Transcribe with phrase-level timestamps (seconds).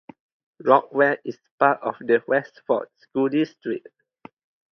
[0.65, 3.87] Rockwell is part of the West Fork School District.